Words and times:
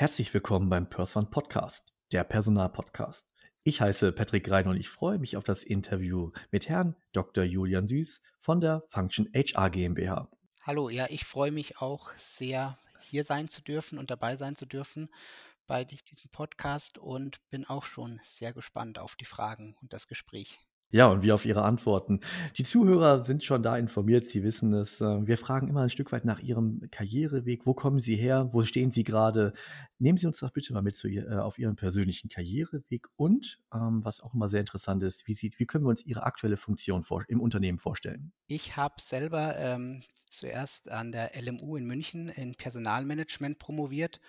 Herzlich 0.00 0.32
willkommen 0.32 0.70
beim 0.70 0.88
PersOne 0.88 1.26
Podcast, 1.26 1.92
der 2.10 2.24
Personalpodcast. 2.24 3.30
Ich 3.64 3.82
heiße 3.82 4.12
Patrick 4.12 4.50
Rein 4.50 4.66
und 4.66 4.78
ich 4.78 4.88
freue 4.88 5.18
mich 5.18 5.36
auf 5.36 5.44
das 5.44 5.62
Interview 5.62 6.32
mit 6.50 6.70
Herrn 6.70 6.96
Dr. 7.12 7.44
Julian 7.44 7.86
Süß 7.86 8.22
von 8.38 8.62
der 8.62 8.82
Function 8.88 9.28
HR 9.34 9.68
GmbH. 9.68 10.30
Hallo, 10.62 10.88
ja, 10.88 11.06
ich 11.10 11.26
freue 11.26 11.50
mich 11.50 11.82
auch 11.82 12.12
sehr, 12.16 12.78
hier 13.02 13.24
sein 13.24 13.50
zu 13.50 13.60
dürfen 13.60 13.98
und 13.98 14.10
dabei 14.10 14.36
sein 14.36 14.56
zu 14.56 14.64
dürfen 14.64 15.10
bei 15.66 15.84
diesem 15.84 16.30
Podcast 16.32 16.96
und 16.96 17.38
bin 17.50 17.66
auch 17.66 17.84
schon 17.84 18.20
sehr 18.22 18.54
gespannt 18.54 18.98
auf 18.98 19.16
die 19.16 19.26
Fragen 19.26 19.76
und 19.82 19.92
das 19.92 20.08
Gespräch. 20.08 20.58
Ja, 20.92 21.06
und 21.06 21.22
wir 21.22 21.34
auf 21.34 21.44
Ihre 21.44 21.62
Antworten. 21.62 22.18
Die 22.56 22.64
Zuhörer 22.64 23.22
sind 23.22 23.44
schon 23.44 23.62
da 23.62 23.76
informiert, 23.76 24.26
sie 24.26 24.42
wissen 24.42 24.72
es. 24.72 25.00
Äh, 25.00 25.24
wir 25.24 25.38
fragen 25.38 25.68
immer 25.68 25.82
ein 25.82 25.90
Stück 25.90 26.10
weit 26.10 26.24
nach 26.24 26.40
Ihrem 26.40 26.82
Karriereweg. 26.90 27.64
Wo 27.64 27.74
kommen 27.74 28.00
Sie 28.00 28.16
her? 28.16 28.48
Wo 28.52 28.62
stehen 28.62 28.90
Sie 28.90 29.04
gerade? 29.04 29.52
Nehmen 30.00 30.18
Sie 30.18 30.26
uns 30.26 30.40
doch 30.40 30.50
bitte 30.50 30.72
mal 30.72 30.82
mit 30.82 30.96
zu, 30.96 31.08
äh, 31.08 31.36
auf 31.36 31.58
Ihren 31.58 31.76
persönlichen 31.76 32.28
Karriereweg 32.28 33.06
und, 33.14 33.60
ähm, 33.72 34.00
was 34.04 34.20
auch 34.20 34.34
immer 34.34 34.48
sehr 34.48 34.60
interessant 34.60 35.04
ist, 35.04 35.28
wie, 35.28 35.32
sieht, 35.32 35.60
wie 35.60 35.66
können 35.66 35.84
wir 35.84 35.90
uns 35.90 36.04
Ihre 36.04 36.24
aktuelle 36.24 36.56
Funktion 36.56 37.04
vor, 37.04 37.24
im 37.28 37.40
Unternehmen 37.40 37.78
vorstellen? 37.78 38.32
Ich 38.48 38.76
habe 38.76 38.94
selber 39.00 39.56
ähm, 39.58 40.02
zuerst 40.28 40.90
an 40.90 41.12
der 41.12 41.40
LMU 41.40 41.76
in 41.76 41.84
München 41.84 42.28
in 42.28 42.56
Personalmanagement 42.56 43.60
promoviert 43.60 44.20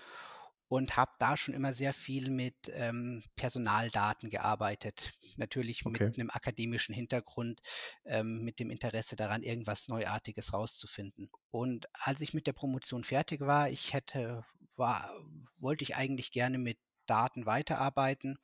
und 0.71 0.95
habe 0.95 1.11
da 1.19 1.35
schon 1.35 1.53
immer 1.53 1.73
sehr 1.73 1.91
viel 1.91 2.29
mit 2.29 2.55
ähm, 2.73 3.21
Personaldaten 3.35 4.29
gearbeitet. 4.29 5.11
Natürlich 5.35 5.85
okay. 5.85 6.05
mit 6.05 6.17
einem 6.17 6.29
akademischen 6.29 6.95
Hintergrund, 6.95 7.59
ähm, 8.05 8.45
mit 8.45 8.57
dem 8.61 8.69
Interesse 8.69 9.17
daran, 9.17 9.43
irgendwas 9.43 9.89
Neuartiges 9.89 10.53
rauszufinden. 10.53 11.29
Und 11.49 11.87
als 11.91 12.21
ich 12.21 12.33
mit 12.33 12.47
der 12.47 12.53
Promotion 12.53 13.03
fertig 13.03 13.41
war, 13.41 13.69
ich 13.69 13.91
hätte, 13.91 14.45
war, 14.77 15.13
wollte 15.57 15.83
ich 15.83 15.97
eigentlich 15.97 16.31
gerne 16.31 16.57
mit 16.57 16.77
Daten 17.05 17.45
weiterarbeiten, 17.45 18.37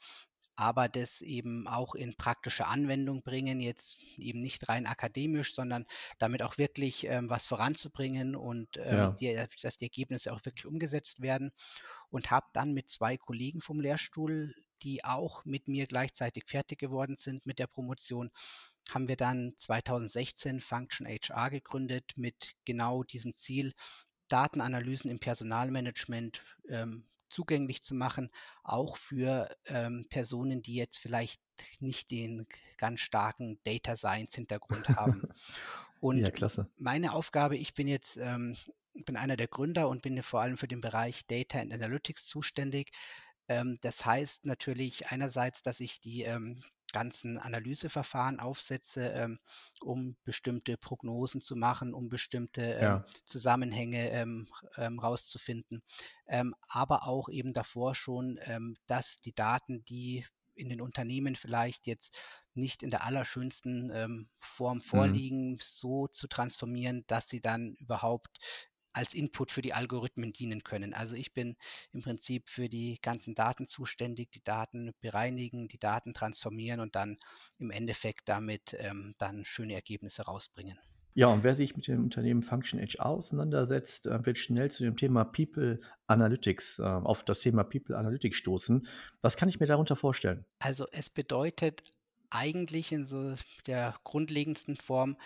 aber 0.58 0.90
das 0.90 1.22
eben 1.22 1.66
auch 1.66 1.96
in 1.96 2.18
praktische 2.18 2.66
Anwendung 2.66 3.22
bringen, 3.22 3.62
jetzt 3.62 4.02
eben 4.18 4.42
nicht 4.42 4.68
rein 4.68 4.86
akademisch, 4.86 5.56
sondern 5.56 5.86
damit 6.18 6.42
auch 6.42 6.58
wirklich 6.58 7.06
ähm, 7.06 7.30
was 7.30 7.46
voranzubringen 7.46 8.36
und 8.36 8.76
ähm, 8.76 8.98
ja. 8.98 9.12
die, 9.12 9.48
dass 9.62 9.78
die 9.78 9.86
Ergebnisse 9.86 10.34
auch 10.34 10.44
wirklich 10.44 10.66
umgesetzt 10.66 11.22
werden 11.22 11.54
und 12.10 12.32
habe 12.32 12.48
dann 12.54 12.74
mit 12.74 12.90
zwei 12.90 13.18
Kollegen 13.18 13.62
vom 13.62 13.80
Lehrstuhl, 13.80 14.56
die 14.84 15.04
auch 15.04 15.44
mit 15.46 15.68
mir 15.68 15.88
gleichzeitig 15.88 16.46
fertig 16.46 16.80
geworden 16.80 17.16
sind 17.18 17.46
mit 17.46 17.60
der 17.60 17.68
Promotion, 17.68 18.32
haben 18.92 19.08
wir 19.08 19.18
dann 19.18 19.54
2016 19.58 20.62
Function 20.62 21.08
HR 21.08 21.50
gegründet 21.50 22.14
mit 22.16 22.56
genau 22.66 23.04
diesem 23.04 23.36
Ziel, 23.36 23.74
Datenanalysen 24.28 25.10
im 25.10 25.20
Personalmanagement 25.20 26.42
ähm, 26.70 27.06
zugänglich 27.30 27.82
zu 27.82 27.94
machen, 27.94 28.30
auch 28.64 28.98
für 28.98 29.56
ähm, 29.66 30.06
Personen, 30.10 30.62
die 30.62 30.76
jetzt 30.76 30.98
vielleicht 30.98 31.42
nicht 31.80 32.12
den 32.12 32.48
ganz 32.78 33.00
starken 33.00 33.60
Data 33.64 33.96
Science 33.96 34.36
Hintergrund 34.36 34.88
haben. 34.90 35.24
Und 36.00 36.20
ja, 36.20 36.30
meine 36.78 37.14
Aufgabe, 37.14 37.58
ich 37.58 37.74
bin 37.74 37.88
jetzt 37.88 38.18
ähm, 38.18 38.56
bin 39.06 39.18
einer 39.18 39.38
der 39.38 39.48
Gründer 39.48 39.90
und 39.90 40.02
bin 40.02 40.22
vor 40.24 40.42
allem 40.42 40.58
für 40.58 40.68
den 40.68 40.82
Bereich 40.82 41.26
Data 41.28 41.60
and 41.60 41.74
Analytics 41.74 42.26
zuständig. 42.26 42.92
Ähm, 43.48 43.78
das 43.82 44.06
heißt 44.06 44.46
natürlich 44.46 45.08
einerseits, 45.08 45.64
dass 45.64 45.80
ich 45.80 46.02
die 46.02 46.24
ähm, 46.24 46.62
ganzen 46.94 47.38
Analyseverfahren 47.38 48.40
aufsetze, 48.40 49.10
ähm, 49.10 49.40
um 49.82 50.16
bestimmte 50.24 50.78
Prognosen 50.78 51.42
zu 51.42 51.56
machen, 51.56 51.94
um 51.94 52.10
bestimmte 52.10 52.62
ähm, 52.62 52.82
ja. 52.82 53.06
Zusammenhänge 53.26 54.10
ähm, 54.12 54.48
ähm, 54.78 55.00
rauszufinden, 55.00 55.84
aber 56.68 57.08
auch 57.08 57.30
eben 57.30 57.54
davor 57.54 57.96
schon, 57.96 58.38
dass 58.86 59.22
die 59.22 59.34
Daten, 59.34 59.86
die 59.86 60.26
in 60.56 60.68
den 60.68 60.82
Unternehmen 60.82 61.38
vielleicht 61.38 61.88
jetzt 61.88 62.22
nicht 62.54 62.84
in 62.84 62.90
der 62.90 63.06
allerschönsten 63.06 64.28
Form 64.38 64.80
mhm. 64.80 64.82
vorliegen, 64.82 65.52
mhm. 65.52 65.60
so 65.62 66.08
zu 66.08 66.28
transformieren, 66.28 67.06
dass 67.08 67.30
sie 67.30 67.40
dann 67.40 67.76
überhaupt 67.76 68.40
als 68.98 69.14
Input 69.14 69.52
für 69.52 69.62
die 69.62 69.74
Algorithmen 69.74 70.34
dienen 70.34 70.64
können. 70.64 70.96
Also 70.96 71.14
ich 71.16 71.32
bin 71.34 71.56
im 71.94 72.02
Prinzip 72.02 72.50
für 72.50 72.68
die 72.68 72.98
ganzen 73.00 73.36
Daten 73.36 73.68
zuständig, 73.68 74.32
die 74.32 74.44
Daten 74.44 74.92
bereinigen, 75.02 75.68
die 75.68 75.78
Daten 75.78 76.16
transformieren 76.16 76.80
und 76.80 76.96
dann 76.96 77.18
im 77.60 77.70
Endeffekt 77.70 78.28
damit 78.28 78.76
ähm, 78.80 79.14
dann 79.20 79.46
schöne 79.46 79.76
Ergebnisse 79.76 80.24
rausbringen. 80.24 80.80
Ja, 81.14 81.28
und 81.28 81.44
wer 81.44 81.54
sich 81.54 81.76
mit 81.76 81.88
dem 81.88 82.04
Unternehmen 82.04 82.42
Function 82.42 82.80
HR 82.80 83.06
auseinandersetzt, 83.08 84.08
äh, 84.08 84.26
wird 84.26 84.40
schnell 84.40 84.72
zu 84.72 84.84
dem 84.84 84.98
Thema 84.98 85.26
People 85.26 85.80
Analytics, 86.08 86.80
äh, 86.80 86.84
auf 86.84 87.24
das 87.24 87.42
Thema 87.42 87.64
People 87.64 87.98
Analytics 87.98 88.38
stoßen. 88.38 88.88
Was 89.22 89.38
kann 89.38 89.50
ich 89.50 89.60
mir 89.60 89.68
darunter 89.68 89.96
vorstellen? 89.96 90.46
Also 90.60 90.88
es 90.92 91.10
bedeutet 91.12 91.84
eigentlich 92.30 92.92
in 92.92 93.08
so 93.08 93.36
der 93.68 93.96
grundlegendsten 94.04 94.76
Form, 94.76 95.18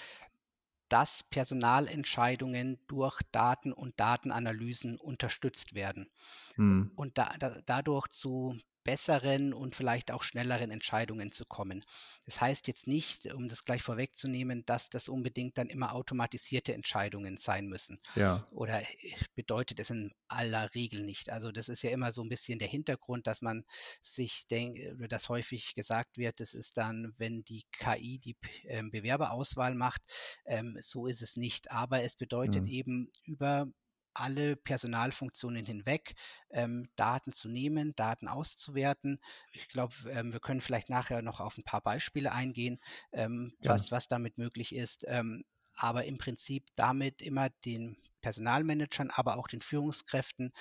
dass 0.92 1.24
Personalentscheidungen 1.24 2.80
durch 2.88 3.22
Daten 3.32 3.74
und 3.74 4.00
Datenanalysen 4.00 5.00
unterstützt 5.00 5.74
werden 5.76 6.10
Mhm. 6.58 6.92
und 6.96 7.18
da, 7.18 7.36
da, 7.40 7.58
dadurch 7.66 8.08
zu 8.10 8.58
besseren 8.84 9.54
und 9.54 9.76
vielleicht 9.76 10.12
auch 10.12 10.24
schnelleren 10.24 10.72
Entscheidungen 10.72 11.32
zu 11.32 11.46
kommen. 11.46 11.84
Das 12.26 12.42
heißt 12.42 12.68
jetzt 12.68 12.88
nicht, 12.88 13.32
um 13.34 13.48
das 13.48 13.64
gleich 13.66 13.82
vorwegzunehmen, 13.82 14.66
dass 14.66 14.90
das 14.90 15.10
unbedingt 15.10 15.58
dann 15.58 15.70
immer 15.70 15.94
automatisierte 15.94 16.74
Entscheidungen 16.74 17.38
sein 17.38 17.68
müssen. 17.68 18.00
Ja. 18.16 18.48
Oder 18.52 18.84
bedeutet 19.36 19.80
es 19.80 19.90
in 19.90 20.12
aller 20.28 20.74
Regel 20.74 21.04
nicht. 21.04 21.30
Also 21.30 21.52
das 21.52 21.70
ist 21.70 21.84
ja 21.84 21.92
immer 21.92 22.12
so 22.12 22.22
ein 22.22 22.30
bisschen 22.30 22.60
der 22.60 22.68
Hintergrund, 22.68 23.28
dass 23.28 23.42
man 23.42 23.64
sich 24.02 24.48
denkt, 24.50 24.80
oder 24.96 25.08
dass 25.08 25.30
häufig 25.30 25.76
gesagt 25.76 26.18
wird, 26.18 26.40
das 26.40 26.54
ist 26.54 26.78
dann, 26.78 27.14
wenn 27.18 27.44
die 27.44 27.66
KI 27.72 28.20
die 28.20 28.36
ähm, 28.66 28.92
Bewerberauswahl 28.92 29.76
macht. 29.76 30.02
Ähm, 30.46 30.78
so 30.82 31.08
ist 31.08 31.22
es 31.22 31.38
nicht. 31.38 31.72
Aber 31.72 32.04
es 32.04 32.16
bedeutet 32.16 32.64
mhm. 32.64 32.68
eben 32.68 33.12
über 33.24 33.68
alle 34.14 34.56
Personalfunktionen 34.56 35.66
hinweg 35.66 36.16
ähm, 36.50 36.90
Daten 36.96 37.32
zu 37.32 37.50
nehmen, 37.50 37.96
Daten 37.96 38.28
auszuwerten. 38.28 39.20
Ich 39.54 39.68
glaube, 39.70 39.94
ähm, 40.10 40.34
wir 40.34 40.40
können 40.40 40.62
vielleicht 40.62 40.90
nachher 40.90 41.22
noch 41.22 41.40
auf 41.40 41.58
ein 41.58 41.64
paar 41.64 41.82
Beispiele 41.82 42.32
eingehen, 42.32 42.80
ähm, 43.12 43.54
ja. 43.60 43.72
was, 43.72 43.92
was 43.92 44.08
damit 44.08 44.38
möglich 44.38 44.76
ist. 44.76 45.06
Ähm, 45.08 45.44
aber 45.76 46.06
im 46.06 46.18
Prinzip 46.18 46.68
damit 46.76 47.22
immer 47.22 47.50
den 47.66 47.98
Personalmanagern, 48.22 49.10
aber 49.10 49.38
auch 49.38 49.48
den 49.48 49.62
Führungskräften 49.62 50.54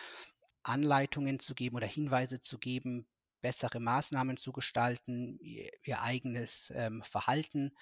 Anleitungen 0.62 1.40
zu 1.40 1.54
geben 1.54 1.76
oder 1.76 1.86
Hinweise 1.86 2.40
zu 2.40 2.58
geben, 2.58 3.06
bessere 3.40 3.80
Maßnahmen 3.80 4.36
zu 4.36 4.52
gestalten, 4.52 5.38
ihr, 5.40 5.70
ihr 5.82 6.02
eigenes 6.02 6.72
ähm, 6.74 7.02
Verhalten 7.02 7.72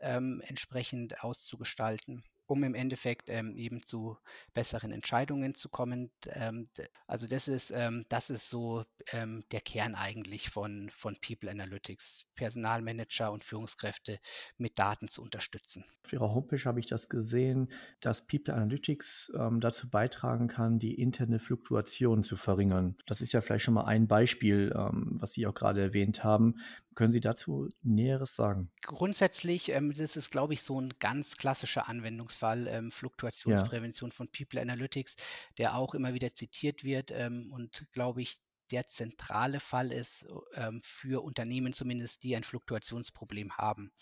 ähm, 0.00 0.42
entsprechend 0.46 1.22
auszugestalten 1.22 2.22
um 2.46 2.62
im 2.64 2.74
Endeffekt 2.74 3.28
ähm, 3.28 3.56
eben 3.56 3.84
zu 3.84 4.16
besseren 4.54 4.92
Entscheidungen 4.92 5.54
zu 5.54 5.68
kommen. 5.68 6.10
Ähm, 6.28 6.68
also 7.06 7.26
das 7.26 7.48
ist, 7.48 7.70
ähm, 7.70 8.04
das 8.08 8.30
ist 8.30 8.48
so 8.48 8.84
ähm, 9.12 9.42
der 9.50 9.60
Kern 9.60 9.94
eigentlich 9.94 10.50
von, 10.50 10.90
von 10.90 11.16
People 11.20 11.50
Analytics, 11.50 12.24
Personalmanager 12.34 13.32
und 13.32 13.44
Führungskräfte 13.44 14.20
mit 14.58 14.78
Daten 14.78 15.08
zu 15.08 15.22
unterstützen. 15.22 15.84
Auf 16.04 16.12
Ihrer 16.12 16.32
Homepage 16.32 16.64
habe 16.64 16.78
ich 16.78 16.86
das 16.86 17.08
gesehen, 17.08 17.68
dass 18.00 18.26
People 18.26 18.54
Analytics 18.54 19.32
ähm, 19.36 19.60
dazu 19.60 19.90
beitragen 19.90 20.46
kann, 20.48 20.78
die 20.78 20.94
interne 20.94 21.40
Fluktuation 21.40 22.22
zu 22.22 22.36
verringern. 22.36 22.96
Das 23.06 23.20
ist 23.20 23.32
ja 23.32 23.40
vielleicht 23.40 23.64
schon 23.64 23.74
mal 23.74 23.86
ein 23.86 24.06
Beispiel, 24.06 24.72
ähm, 24.76 25.16
was 25.18 25.32
Sie 25.32 25.46
auch 25.46 25.54
gerade 25.54 25.80
erwähnt 25.80 26.22
haben. 26.22 26.56
Können 26.96 27.12
Sie 27.12 27.20
dazu 27.20 27.68
Näheres 27.82 28.34
sagen? 28.34 28.72
Grundsätzlich, 28.80 29.68
ähm, 29.68 29.94
das 29.94 30.16
ist, 30.16 30.30
glaube 30.30 30.54
ich, 30.54 30.62
so 30.62 30.80
ein 30.80 30.94
ganz 30.98 31.36
klassischer 31.36 31.88
Anwendungsfall, 31.88 32.66
ähm, 32.66 32.90
Fluktuationsprävention 32.90 34.12
von 34.12 34.28
People 34.32 34.60
Analytics, 34.60 35.16
der 35.58 35.76
auch 35.76 35.94
immer 35.94 36.14
wieder 36.14 36.32
zitiert 36.32 36.84
wird 36.84 37.10
ähm, 37.10 37.52
und, 37.52 37.86
glaube 37.92 38.22
ich, 38.22 38.40
der 38.70 38.86
zentrale 38.86 39.60
Fall 39.60 39.92
ist 39.92 40.26
ähm, 40.54 40.80
für 40.82 41.22
Unternehmen 41.22 41.74
zumindest, 41.74 42.22
die 42.24 42.34
ein 42.34 42.44
Fluktuationsproblem 42.44 43.58
haben. 43.58 43.92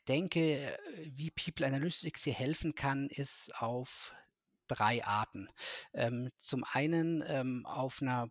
Ich 0.00 0.04
denke, 0.04 0.40
äh, 0.40 0.78
wie 1.06 1.30
People 1.30 1.66
Analytics 1.66 2.24
hier 2.24 2.34
helfen 2.34 2.74
kann, 2.74 3.08
ist 3.08 3.58
auf 3.58 4.12
drei 4.68 5.02
Arten. 5.02 5.48
Ähm, 5.94 6.28
zum 6.36 6.62
einen 6.70 7.24
ähm, 7.26 7.64
auf 7.64 8.02
einer 8.02 8.28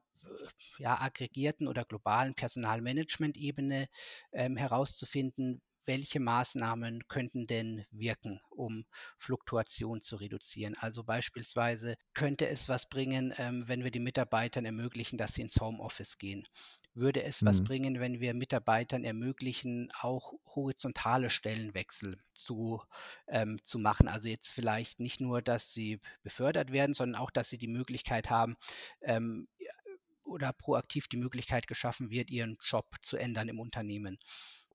ja, 0.78 1.00
aggregierten 1.00 1.68
oder 1.68 1.86
globalen 1.86 2.34
Personalmanagement-Ebene 2.36 3.90
ähm, 4.32 4.58
herauszufinden, 4.58 5.62
welche 5.86 6.20
Maßnahmen 6.20 7.08
könnten 7.08 7.48
denn 7.48 7.86
wirken, 7.92 8.40
um 8.50 8.86
Fluktuation 9.18 10.02
zu 10.02 10.16
reduzieren. 10.16 10.76
Also 10.78 11.04
beispielsweise 11.04 11.98
könnte 12.14 12.48
es 12.48 12.70
was 12.70 12.88
bringen, 12.88 13.34
ähm, 13.38 13.68
wenn 13.68 13.84
wir 13.84 13.92
den 13.92 14.04
Mitarbeitern 14.04 14.66
ermöglichen, 14.66 15.18
dass 15.18 15.34
sie 15.34 15.42
ins 15.42 15.60
Homeoffice 15.60 16.18
gehen. 16.18 16.48
Würde 16.96 17.24
es 17.24 17.42
mhm. 17.42 17.48
was 17.48 17.64
bringen, 17.64 18.00
wenn 18.00 18.20
wir 18.20 18.34
Mitarbeitern 18.34 19.04
ermöglichen, 19.04 19.92
auch 20.00 20.34
horizontale 20.56 21.30
Stellenwechsel 21.30 22.20
zu, 22.36 22.82
ähm, 23.28 23.60
zu 23.64 23.80
machen? 23.80 24.08
Also 24.08 24.28
jetzt 24.28 24.52
vielleicht 24.52 25.00
nicht 25.00 25.20
nur, 25.20 25.42
dass 25.42 25.74
sie 25.74 26.00
befördert 26.22 26.72
werden, 26.72 26.94
sondern 26.94 27.20
auch, 27.20 27.32
dass 27.32 27.50
sie 27.50 27.58
die 27.58 27.68
Möglichkeit 27.68 28.30
haben, 28.30 28.56
ähm, 29.02 29.48
oder 30.34 30.52
proaktiv 30.52 31.08
die 31.08 31.18
Möglichkeit 31.18 31.68
geschaffen 31.68 32.10
wird, 32.10 32.30
ihren 32.30 32.58
Job 32.66 32.86
zu 33.02 33.18
ändern 33.18 33.48
im 33.48 33.60
Unternehmen. 33.60 34.20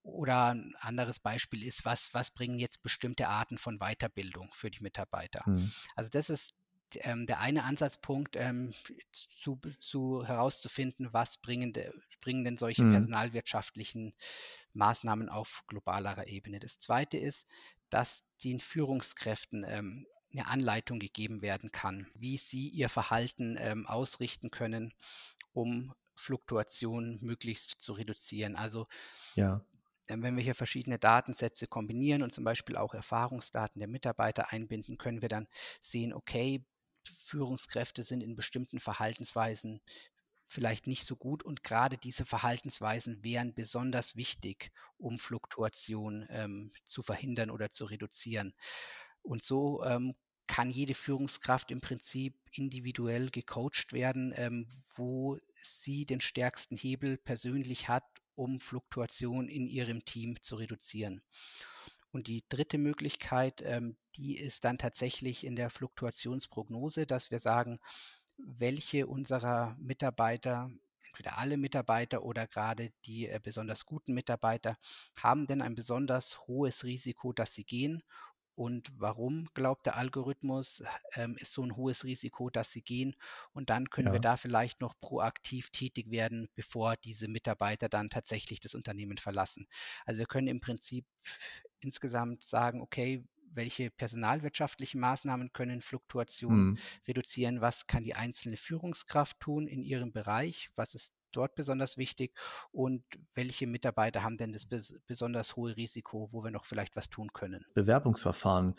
Oder 0.03 0.55
ein 0.55 0.75
anderes 0.79 1.19
Beispiel 1.19 1.65
ist, 1.65 1.85
was, 1.85 2.15
was 2.15 2.31
bringen 2.31 2.59
jetzt 2.59 2.83
bestimmte 2.83 3.29
Arten 3.29 3.59
von 3.59 3.79
Weiterbildung 3.79 4.51
für 4.55 4.71
die 4.71 4.83
Mitarbeiter? 4.83 5.43
Mhm. 5.47 5.73
Also 5.97 6.09
das 6.11 6.31
ist 6.31 6.55
ähm, 6.95 7.27
der 7.27 7.41
eine 7.41 7.65
Ansatzpunkt, 7.65 8.37
ähm, 8.37 8.73
zu, 9.13 9.61
zu, 9.81 10.25
herauszufinden, 10.25 11.13
was 11.13 11.37
bringen, 11.39 11.73
de, 11.73 11.93
bringen 12.21 12.45
denn 12.45 12.57
solche 12.57 12.83
mhm. 12.83 12.93
personalwirtschaftlichen 12.93 14.15
Maßnahmen 14.73 15.29
auf 15.29 15.65
globalerer 15.67 16.29
Ebene. 16.29 16.61
Das 16.61 16.79
zweite 16.79 17.19
ist, 17.19 17.47
dass 17.91 18.25
den 18.43 18.61
Führungskräften 18.61 19.65
ähm, 19.69 20.07
eine 20.33 20.47
Anleitung 20.47 20.99
gegeben 20.99 21.43
werden 21.43 21.73
kann, 21.73 22.07
wie 22.15 22.37
sie 22.37 22.69
ihr 22.69 22.89
Verhalten 22.89 23.57
ähm, 23.59 23.87
ausrichten 23.87 24.51
können, 24.51 24.93
um 25.59 25.93
Fluktuationen 26.15 27.19
möglichst 27.21 27.81
zu 27.81 27.93
reduzieren. 27.93 28.57
Also 28.57 28.87
ja. 29.35 29.61
Ähm, 30.09 30.23
wenn 30.23 30.37
wir 30.37 30.43
hier 30.43 30.55
verschiedene 30.55 30.99
Datensätze 30.99 31.67
kombinieren 31.67 32.23
und 32.23 32.33
zum 32.33 32.45
Beispiel 32.45 32.77
auch 32.77 32.95
Erfahrungsdaten 32.95 33.79
der 33.79 33.89
Mitarbeiter 33.89 34.53
einbinden, 34.53 34.97
können 34.97 35.21
wir 35.21 35.29
dann 35.29 35.49
sehen, 35.81 36.15
okay, 36.15 36.65
Führungskräfte 37.25 38.03
sind 38.03 38.23
in 38.23 38.37
bestimmten 38.37 38.81
Verhaltensweisen 38.81 39.81
vielleicht 40.47 40.87
nicht 40.87 41.05
so 41.05 41.15
gut 41.15 41.43
und 41.43 41.63
gerade 41.63 41.99
diese 41.99 42.25
Verhaltensweisen 42.25 43.23
wären 43.23 43.53
besonders 43.53 44.17
wichtig, 44.17 44.73
um 44.97 45.19
Fluktuation 45.19 46.27
ähm, 46.31 46.73
zu 46.87 47.03
verhindern 47.03 47.51
oder 47.51 47.71
zu 47.71 47.85
reduzieren. 47.85 48.55
Und 49.21 49.45
so 49.45 49.85
ähm, 49.85 50.15
kann 50.49 50.71
jede 50.71 50.95
Führungskraft 50.95 51.71
im 51.71 51.81
Prinzip 51.81 52.35
individuell 52.51 53.31
gecoacht 53.31 53.93
werden, 53.93 54.33
ähm, 54.35 54.67
wo 54.97 55.39
sie 55.63 56.07
den 56.07 56.21
stärksten 56.21 56.77
Hebel 56.77 57.19
persönlich 57.19 57.89
hat, 57.89 58.05
um 58.35 58.59
Fluktuation 58.59 59.49
in 59.49 59.69
ihrem 59.69 60.05
Team 60.05 60.41
zu 60.43 60.57
reduzieren. 60.57 61.23
Und 62.11 62.27
die 62.27 62.45
dritte 62.49 62.79
Möglichkeit, 62.79 63.63
ähm, 63.65 63.97
die 64.17 64.39
ist 64.39 64.65
dann 64.65 64.79
tatsächlich 64.79 65.45
in 65.45 65.57
der 65.57 65.71
Fluktuationsprognose, 65.71 67.07
dass 67.07 67.31
wir 67.31 67.39
sagen, 67.39 67.79
welche 68.39 69.07
unserer 69.07 69.77
Mitarbeiter, 69.79 70.71
entweder 71.09 71.39
alle 71.39 71.57
Mitarbeiter 71.59 72.23
oder 72.23 72.47
gerade 72.47 72.93
die 73.05 73.29
äh, 73.29 73.39
besonders 73.43 73.85
guten 73.85 74.15
Mitarbeiter, 74.15 74.79
haben 75.21 75.47
denn 75.47 75.61
ein 75.61 75.75
besonders 75.75 76.47
hohes 76.47 76.85
Risiko, 76.85 77.33
dass 77.33 77.55
sie 77.55 77.65
gehen 77.65 78.03
und 78.59 78.91
warum 78.97 79.47
glaubt 79.55 79.87
der 79.87 79.95
Algorithmus, 79.95 80.83
ähm, 81.15 81.37
ist 81.39 81.53
so 81.53 81.63
ein 81.63 81.77
hohes 81.77 82.03
Risiko, 82.03 82.51
dass 82.51 82.73
sie 82.73 82.83
gehen. 82.83 83.15
Und 83.53 83.71
dann 83.71 83.89
können 83.89 84.09
ja. 84.09 84.15
wir 84.15 84.21
da 84.21 84.37
vielleicht 84.37 84.81
noch 84.81 84.99
proaktiv 85.01 85.71
tätig 85.71 86.11
werden, 86.11 86.49
bevor 86.57 86.97
diese 86.97 87.29
Mitarbeiter 87.29 87.89
dann 87.89 88.11
tatsächlich 88.11 88.59
das 88.59 88.75
Unternehmen 88.75 89.17
verlassen. 89.17 89.69
Also 90.07 90.19
wir 90.19 90.27
können 90.27 90.49
im 90.49 90.61
Prinzip 90.61 91.07
insgesamt 91.79 92.43
sagen, 92.43 92.81
okay, 92.81 93.25
welche 93.53 93.93
personalwirtschaftlichen 93.93 95.01
Maßnahmen 95.01 95.53
können 95.53 95.81
Fluktuationen 95.81 96.71
mhm. 96.71 96.79
reduzieren, 97.07 97.61
was 97.61 97.87
kann 97.87 98.03
die 98.03 98.17
einzelne 98.17 98.57
Führungskraft 98.57 99.39
tun 99.39 99.69
in 99.69 99.85
ihrem 99.85 100.11
Bereich, 100.11 100.71
was 100.75 100.97
ist 100.97 101.13
dort 101.33 101.55
besonders 101.55 101.97
wichtig 101.97 102.35
und 102.71 103.05
welche 103.35 103.67
Mitarbeiter 103.67 104.23
haben 104.23 104.37
denn 104.37 104.53
das 104.53 104.67
besonders 105.07 105.57
hohe 105.57 105.77
Risiko, 105.77 106.29
wo 106.33 106.43
wir 106.45 106.51
noch 106.51 106.65
vielleicht 106.65 106.97
was 106.97 107.11
tun 107.11 107.33
können? 107.33 107.65
Bewerbungsverfahren 107.75 108.75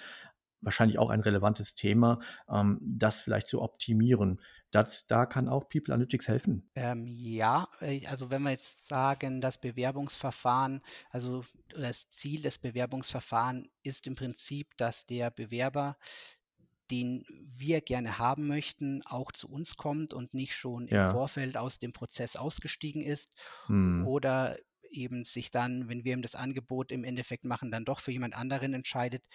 wahrscheinlich 0.62 1.00
auch 1.00 1.10
ein 1.10 1.22
relevantes 1.22 1.76
Thema, 1.76 2.20
ähm, 2.50 2.80
das 2.82 3.22
vielleicht 3.22 3.48
zu 3.48 3.62
optimieren. 3.62 4.42
Das, 4.72 5.08
da 5.08 5.26
kann 5.26 5.48
auch 5.48 5.70
People 5.70 5.94
Analytics 5.94 6.28
helfen. 6.28 6.70
Ähm, 6.76 7.06
ja, 7.08 7.68
äh, 7.80 8.06
also 8.08 8.30
wenn 8.30 8.44
wir 8.44 8.52
jetzt 8.52 8.88
sagen, 8.88 9.42
das 9.42 9.60
Bewerbungsverfahren, 9.60 10.82
also 11.10 11.44
das 11.70 12.10
Ziel 12.10 12.42
des 12.42 12.58
Bewerbungsverfahrens 12.60 13.68
ist 13.84 14.08
im 14.08 14.16
Prinzip, 14.16 14.76
dass 14.78 15.06
der 15.06 15.32
Bewerber 15.32 15.98
den 16.92 17.26
wir 17.56 17.82
gerne 17.82 18.18
haben 18.18 18.48
möchten, 18.48 19.02
auch 19.06 19.32
zu 19.32 19.50
uns 19.50 19.76
kommt 19.76 20.14
und 20.14 20.34
nicht 20.34 20.56
schon 20.56 20.88
ja. 20.88 21.06
im 21.06 21.12
Vorfeld 21.12 21.58
aus 21.58 21.80
dem 21.80 21.94
Prozess 21.94 22.36
ausgestiegen 22.36 23.04
ist 23.04 23.32
hm. 23.68 24.08
oder 24.08 24.58
eben 24.92 25.24
sich 25.24 25.52
dann, 25.52 25.88
wenn 25.88 26.04
wir 26.04 26.14
ihm 26.14 26.22
das 26.22 26.36
Angebot 26.36 26.92
im 26.92 27.04
Endeffekt 27.04 27.44
machen, 27.46 27.72
dann 27.72 27.86
doch 27.86 28.00
für 28.00 28.12
jemand 28.12 28.36
anderen 28.36 28.74
entscheidet, 28.74 29.26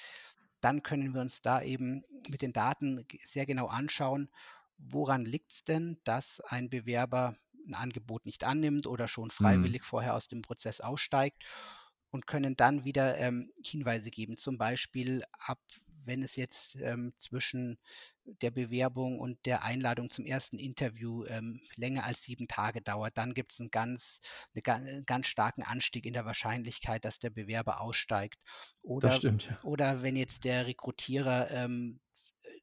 dann 0.60 0.82
können 0.82 1.14
wir 1.14 1.20
uns 1.20 1.42
da 1.42 1.62
eben 1.62 2.02
mit 2.28 2.42
den 2.42 2.52
Daten 2.52 3.06
sehr 3.24 3.46
genau 3.46 3.66
anschauen, 3.66 4.30
woran 4.78 5.24
liegt 5.24 5.52
es 5.52 5.64
denn, 5.64 5.98
dass 6.04 6.40
ein 6.40 6.70
Bewerber 6.70 7.36
ein 7.66 7.74
Angebot 7.74 8.26
nicht 8.26 8.44
annimmt 8.44 8.86
oder 8.86 9.08
schon 9.08 9.28
hm. 9.28 9.30
freiwillig 9.30 9.82
hm. 9.82 9.86
vorher 9.86 10.14
aus 10.14 10.28
dem 10.28 10.42
Prozess 10.42 10.80
aussteigt 10.80 11.44
und 12.10 12.26
können 12.26 12.56
dann 12.56 12.84
wieder 12.84 13.18
ähm, 13.18 13.50
Hinweise 13.64 14.10
geben, 14.10 14.36
zum 14.36 14.56
Beispiel 14.56 15.24
ab 15.32 15.60
wenn 16.04 16.22
es 16.22 16.36
jetzt 16.36 16.76
ähm, 16.76 17.12
zwischen 17.18 17.78
der 18.24 18.50
Bewerbung 18.50 19.18
und 19.18 19.44
der 19.44 19.62
Einladung 19.64 20.08
zum 20.10 20.24
ersten 20.24 20.58
Interview 20.58 21.24
ähm, 21.26 21.60
länger 21.76 22.04
als 22.04 22.22
sieben 22.22 22.48
Tage 22.48 22.80
dauert, 22.80 23.18
dann 23.18 23.34
gibt 23.34 23.52
es 23.52 23.60
einen 23.60 23.70
ganz, 23.70 24.20
eine, 24.54 25.02
ganz 25.04 25.26
starken 25.26 25.62
Anstieg 25.62 26.06
in 26.06 26.14
der 26.14 26.24
Wahrscheinlichkeit, 26.24 27.04
dass 27.04 27.18
der 27.18 27.30
Bewerber 27.30 27.80
aussteigt. 27.80 28.38
Oder, 28.82 29.08
das 29.08 29.18
stimmt. 29.18 29.46
Ja. 29.50 29.62
Oder 29.62 30.02
wenn 30.02 30.16
jetzt 30.16 30.44
der 30.44 30.66
Rekrutierer 30.66 31.50
ähm, 31.50 32.00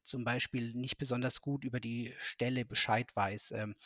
zum 0.02 0.24
Beispiel 0.24 0.72
nicht 0.74 0.98
besonders 0.98 1.40
gut 1.40 1.64
über 1.64 1.80
die 1.80 2.14
Stelle 2.18 2.64
Bescheid 2.64 3.14
weiß, 3.14 3.52
ähm, 3.52 3.76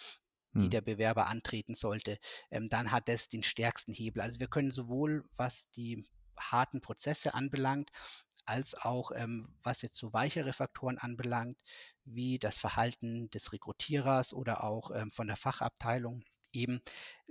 die 0.55 0.65
hm. 0.65 0.71
der 0.71 0.81
Bewerber 0.81 1.27
antreten 1.27 1.75
sollte, 1.75 2.19
ähm, 2.51 2.69
dann 2.69 2.91
hat 2.91 3.09
das 3.09 3.29
den 3.29 3.43
stärksten 3.43 3.93
Hebel. 3.93 4.23
Also 4.23 4.41
wir 4.41 4.49
können 4.49 4.71
sowohl, 4.71 5.25
was 5.37 5.71
die 5.71 6.07
harten 6.39 6.81
Prozesse 6.81 7.35
anbelangt, 7.35 7.91
als 8.45 8.75
auch 8.75 9.11
ähm, 9.15 9.49
was 9.63 9.83
jetzt 9.83 9.99
so 9.99 10.13
weichere 10.13 10.53
Faktoren 10.53 10.99
anbelangt, 10.99 11.59
wie 12.05 12.39
das 12.39 12.59
Verhalten 12.59 13.31
des 13.31 13.53
Rekrutierers 13.53 14.33
oder 14.33 14.65
auch 14.65 14.91
ähm, 14.93 15.11
von 15.11 15.27
der 15.27 15.37
Fachabteilung 15.37 16.25
eben 16.53 16.81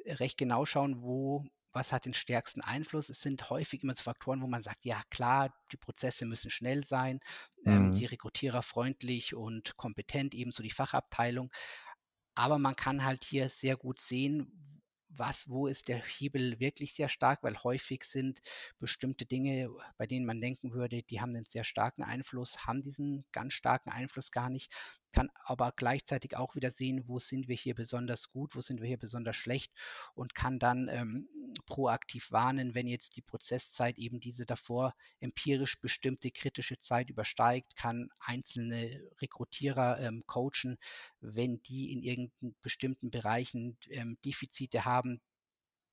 recht 0.06 0.38
genau 0.38 0.66
schauen, 0.66 1.02
wo 1.02 1.46
was 1.76 1.92
hat 1.92 2.06
den 2.06 2.14
stärksten 2.14 2.62
Einfluss. 2.62 3.10
Es 3.10 3.22
sind 3.22 3.50
häufig 3.50 3.84
immer 3.84 3.96
so 3.96 4.04
Faktoren, 4.04 4.42
wo 4.42 4.48
man 4.48 4.62
sagt, 4.62 4.86
ja 4.86 5.02
klar, 5.10 5.54
die 5.74 5.78
Prozesse 5.78 6.26
müssen 6.26 6.50
schnell 6.50 6.86
sein, 6.86 7.20
ähm, 7.66 7.90
mhm. 7.90 7.94
die 7.94 8.06
Rekrutierer 8.06 8.64
freundlich 8.64 9.36
und 9.36 9.76
kompetent, 9.76 10.34
ebenso 10.34 10.64
die 10.64 10.72
Fachabteilung. 10.72 11.52
Aber 12.34 12.60
man 12.60 12.76
kann 12.76 13.04
halt 13.04 13.26
hier 13.26 13.50
sehr 13.50 13.76
gut 13.76 14.00
sehen, 14.00 14.65
was, 15.18 15.50
wo 15.50 15.68
ist 15.68 15.88
der 15.88 16.02
Hebel 16.04 16.60
wirklich 16.60 16.94
sehr 16.94 17.10
stark, 17.10 17.44
weil 17.44 17.64
häufig 17.64 18.04
sind 18.04 18.42
bestimmte 18.80 19.26
Dinge, 19.26 19.70
bei 19.98 20.08
denen 20.08 20.26
man 20.26 20.42
denken 20.42 20.74
würde, 20.74 21.04
die 21.04 21.22
haben 21.22 21.36
einen 21.36 21.44
sehr 21.44 21.64
starken 21.64 22.04
Einfluss, 22.04 22.66
haben 22.66 22.82
diesen 22.82 23.24
ganz 23.32 23.54
starken 23.54 23.90
Einfluss 23.90 24.32
gar 24.32 24.50
nicht 24.50 24.72
kann 25.16 25.32
aber 25.46 25.72
gleichzeitig 25.74 26.36
auch 26.36 26.56
wieder 26.56 26.72
sehen, 26.72 27.08
wo 27.08 27.20
sind 27.20 27.48
wir 27.48 27.56
hier 27.56 27.74
besonders 27.74 28.30
gut, 28.30 28.54
wo 28.54 28.60
sind 28.60 28.82
wir 28.82 28.88
hier 28.88 28.98
besonders 28.98 29.38
schlecht 29.38 29.72
und 30.14 30.36
kann 30.36 30.60
dann 30.60 30.90
ähm, 30.90 31.30
proaktiv 31.66 32.34
warnen, 32.34 32.76
wenn 32.76 32.86
jetzt 32.86 33.16
die 33.16 33.22
Prozesszeit 33.22 33.98
eben 33.98 34.20
diese 34.20 34.46
davor 34.46 34.94
empirisch 35.22 35.80
bestimmte 35.80 36.32
kritische 36.32 36.82
Zeit 36.82 37.10
übersteigt, 37.10 37.78
kann 37.78 38.10
einzelne 38.20 39.02
Rekrutierer 39.22 40.02
ähm, 40.02 40.24
coachen, 40.28 40.78
wenn 41.22 41.62
die 41.62 41.94
in 41.94 42.04
irgendeinen 42.04 42.56
bestimmten 42.62 43.10
Bereichen 43.10 43.78
ähm, 43.90 44.18
Defizite 44.26 44.84
haben, 45.06 45.22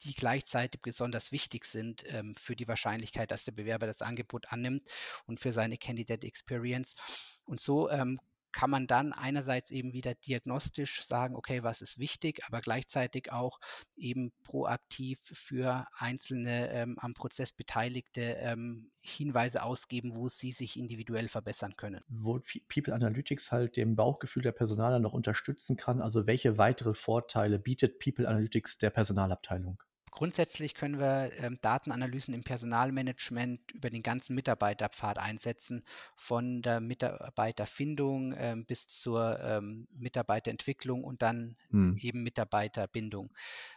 die 0.05 0.15
gleichzeitig 0.15 0.81
besonders 0.83 1.31
wichtig 1.31 1.65
sind 1.65 2.03
ähm, 2.07 2.35
für 2.35 2.57
die 2.57 2.67
Wahrscheinlichkeit, 2.67 3.31
dass 3.31 3.45
der 3.45 3.53
Bewerber 3.53 3.87
das 3.87 4.03
Angebot 4.03 4.47
annimmt 4.51 4.83
und 5.27 5.39
für 5.39 5.53
seine 5.53 5.79
Candidate 5.79 6.27
Experience. 6.27 6.97
Und 7.45 7.61
so 7.61 7.89
ähm, 7.89 8.19
kann 8.53 8.71
man 8.71 8.87
dann 8.87 9.13
einerseits 9.13 9.71
eben 9.71 9.93
wieder 9.93 10.15
diagnostisch 10.15 11.03
sagen, 11.03 11.35
okay, 11.37 11.63
was 11.63 11.81
ist 11.81 11.99
wichtig, 11.99 12.41
aber 12.47 12.61
gleichzeitig 12.61 13.33
auch 13.33 13.59
eben 13.97 14.33
proaktiv 14.45 15.19
für 15.25 15.87
einzelne 15.97 16.71
ähm, 16.71 16.97
am 16.99 17.15
Prozess 17.15 17.53
Beteiligte 17.53 18.21
ähm, 18.21 18.91
Hinweise 19.01 19.63
ausgeben, 19.63 20.15
wo 20.15 20.29
sie 20.29 20.53
sich 20.53 20.79
individuell 20.79 21.29
verbessern 21.29 21.75
können. 21.77 22.03
Wo 22.09 22.41
People 22.69 22.95
Analytics 22.95 23.51
halt 23.51 23.77
dem 23.77 23.97
Bauchgefühl 23.97 24.43
der 24.43 24.53
Personaler 24.53 25.01
noch 25.01 25.13
unterstützen 25.13 25.77
kann, 25.77 26.01
also 26.01 26.27
welche 26.27 26.59
weitere 26.59 26.95
Vorteile 26.95 27.59
bietet 27.59 27.99
People 27.99 28.29
Analytics 28.29 28.79
der 28.79 28.91
Personalabteilung? 28.91 29.83
Grundsätzlich 30.13 30.75
können 30.75 31.01
wir 31.01 31.33
ähm, 31.39 31.57
Datenanalysen 31.63 32.35
im 32.35 32.45
Personalmanagement 32.45 33.73
über 33.73 33.89
den 33.89 34.03
ganzen 34.03 34.35
Mitarbeiterpfad 34.35 35.19
einsetzen, 35.19 35.85
von 36.17 36.61
der 36.61 36.81
Mitarbeiterfindung 36.81 38.35
ähm, 38.37 38.67
bis 38.67 38.87
zur 38.87 39.41
ähm, 39.41 39.89
Mitarbeiterentwicklung 39.91 41.03
und 41.03 41.23
dann 41.23 41.57
hm. 41.71 41.97
eben 41.97 42.23
Mitarbeiterbindung. 42.23 43.33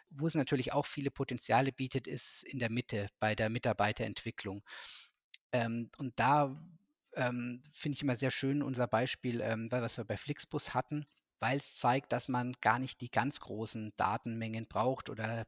Wo 0.10 0.27
es 0.27 0.36
natürlich 0.36 0.74
auch 0.74 0.86
viele 0.88 1.10
Potenziale 1.10 1.72
bietet, 1.72 2.06
ist 2.06 2.44
in 2.44 2.60
der 2.60 2.70
Mitte 2.70 3.08
bei 3.20 3.34
der 3.34 3.50
Mitarbeiterentwicklung. 3.50 4.62
Ähm, 5.54 5.89
und 5.98 6.20
da 6.20 6.62
ähm, 7.13 7.62
finde 7.72 7.96
ich 7.96 8.04
immer 8.04 8.18
sehr 8.18 8.32
schön 8.32 8.62
unser 8.62 8.88
Beispiel, 8.88 9.39
ähm, 9.39 9.72
was 9.72 9.98
wir 9.98 10.04
bei 10.04 10.18
Flixbus 10.18 10.74
hatten 10.74 11.06
weil 11.39 11.58
es 11.58 11.75
zeigt, 11.75 12.12
dass 12.12 12.27
man 12.27 12.54
gar 12.62 12.80
nicht 12.80 13.01
die 13.01 13.12
ganz 13.12 13.39
großen 13.39 13.94
Datenmengen 13.98 14.68
braucht 14.68 15.10
oder 15.10 15.46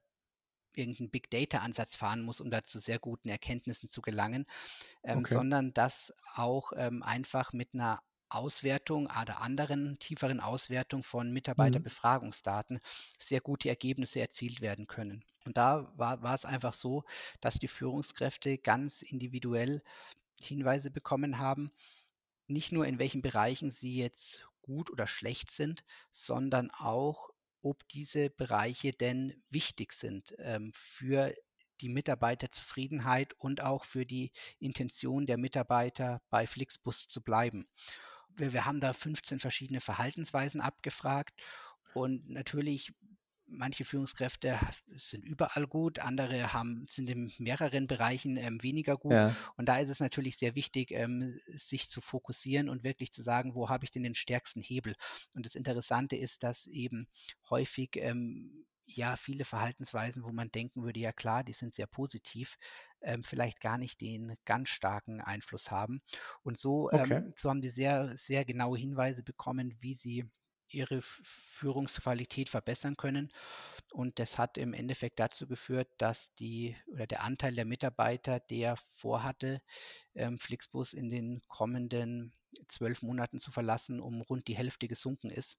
irgendeinen 0.77 1.09
Big-Data-Ansatz 1.11 1.95
fahren 1.95 2.21
muss, 2.21 2.41
um 2.41 2.51
da 2.51 2.63
zu 2.63 2.79
sehr 2.79 2.99
guten 2.99 3.29
Erkenntnissen 3.29 3.89
zu 3.89 4.01
gelangen, 4.01 4.45
ähm, 5.03 5.25
Okay. 5.25 5.25
sondern 5.25 5.73
dass 5.73 6.13
auch 6.35 6.73
ähm, 6.75 7.03
einfach 7.03 7.53
mit 7.53 7.73
einer 7.73 8.01
Auswertung 8.29 9.05
oder 9.07 9.41
anderen 9.41 9.99
tieferen 9.99 10.41
Auswertung 10.41 11.03
von 11.03 11.31
Mhm. 11.57 11.87
Mitarbeiterbefragungsdaten 11.91 12.79
sehr 13.19 13.39
gute 13.41 13.69
Ergebnisse 13.69 14.19
erzielt 14.19 14.61
werden 14.61 14.87
können. 14.87 15.23
Und 15.45 15.57
da 15.57 15.93
war, 15.95 16.21
war 16.23 16.35
es 16.35 16.43
einfach 16.45 16.73
so, 16.73 17.05
dass 17.41 17.55
die 17.59 17.69
Führungskräfte 17.69 18.57
ganz 18.57 19.01
individuell 19.01 19.81
Hinweise 20.41 20.91
bekommen 20.91 21.39
haben, 21.39 21.71
nicht 22.47 22.71
nur 22.71 22.85
in 22.85 22.99
welchen 22.99 23.21
Bereichen 23.21 23.71
sie 23.71 23.95
jetzt 23.97 24.47
gut 24.61 24.89
oder 24.91 25.07
schlecht 25.07 25.51
sind, 25.51 25.83
sondern 26.11 26.71
auch, 26.71 27.29
ob 27.61 27.87
diese 27.89 28.29
Bereiche 28.29 28.93
denn 28.93 29.41
wichtig 29.49 29.93
sind 29.93 30.35
ähm, 30.39 30.71
für 30.73 31.33
die 31.81 31.89
Mitarbeiterzufriedenheit 31.89 33.33
und 33.33 33.61
auch 33.61 33.85
für 33.85 34.05
die 34.05 34.31
Intention 34.59 35.25
der 35.25 35.37
Mitarbeiter, 35.37 36.21
bei 36.29 36.47
Flixbus 36.47 37.07
zu 37.07 37.21
bleiben. 37.21 37.67
Wir, 38.35 38.53
wir 38.53 38.65
haben 38.65 38.79
da 38.79 38.93
15 38.93 39.39
verschiedene 39.39 39.81
Verhaltensweisen 39.81 40.61
abgefragt 40.61 41.39
und 41.93 42.29
natürlich 42.29 42.93
manche 43.47 43.85
Führungskräfte 43.85 44.59
sind 44.95 45.23
überall 45.25 45.67
gut, 45.67 45.99
andere 45.99 46.53
haben, 46.53 46.85
sind 46.87 47.09
in 47.09 47.31
mehreren 47.39 47.87
Bereichen 47.87 48.37
ähm, 48.37 48.61
weniger 48.63 48.97
gut. 48.97 49.21
Ja. 49.21 49.37
Und 49.55 49.67
da 49.69 49.79
ist 49.79 49.89
es 49.89 49.99
natürlich 49.99 50.37
sehr 50.37 50.55
wichtig, 50.55 50.91
ähm, 50.91 51.39
sich 51.47 51.89
zu 51.89 52.01
fokussieren 52.01 52.69
und 52.69 52.83
wirklich 52.83 53.11
zu 53.11 53.21
sagen, 53.23 53.55
wo 53.55 53.69
habe 53.69 53.85
ich 53.85 53.91
denn 53.91 54.03
den 54.03 54.15
stärksten 54.15 54.61
Hebel? 54.61 54.95
Und 55.33 55.45
das 55.45 55.55
Interessante 55.55 56.15
ist, 56.15 56.43
dass 56.43 56.67
eben 56.67 57.07
häufig 57.49 57.91
ähm, 57.95 58.65
ja 58.85 59.17
viele 59.17 59.43
Verhaltensweisen, 59.45 60.23
wo 60.23 60.31
man 60.31 60.51
denken 60.51 60.83
würde, 60.83 60.99
ja 60.99 61.11
klar, 61.11 61.43
die 61.43 61.53
sind 61.53 61.73
sehr 61.73 61.87
positiv, 61.87 62.57
ähm, 63.01 63.23
vielleicht 63.23 63.59
gar 63.61 63.77
nicht 63.77 64.01
den 64.01 64.35
ganz 64.45 64.69
starken 64.69 65.21
Einfluss 65.21 65.71
haben. 65.71 66.01
Und 66.43 66.57
so, 66.57 66.91
Okay. 66.91 67.21
ähm, 67.21 67.33
so 67.37 67.49
haben 67.49 67.61
die 67.61 67.69
sehr, 67.69 68.15
sehr 68.17 68.45
genaue 68.45 68.77
Hinweise 68.77 69.23
bekommen, 69.23 69.75
wie 69.81 69.93
sie 69.93 70.25
ihre 70.69 71.01
Führungsqualität 71.01 72.49
verbessern 72.49 72.95
können. 72.95 73.31
Und 73.91 74.19
das 74.19 74.37
hat 74.37 74.57
im 74.57 74.73
Endeffekt 74.73 75.19
dazu 75.19 75.47
geführt, 75.47 75.89
dass 75.97 76.33
die 76.35 76.75
oder 76.87 77.07
der 77.07 77.23
Anteil 77.23 77.55
der 77.55 77.65
Mitarbeiter, 77.65 78.39
der 78.39 78.77
vorhatte, 78.95 79.61
ähm, 80.13 80.37
Flixbus 80.37 80.93
in 80.93 81.09
den 81.09 81.41
kommenden 81.47 82.33
zwölf 82.67 83.01
Monaten 83.01 83.39
zu 83.39 83.51
verlassen, 83.51 83.99
um 83.99 84.21
rund 84.21 84.47
die 84.47 84.57
Hälfte 84.57 84.87
gesunken 84.87 85.29
ist. 85.29 85.57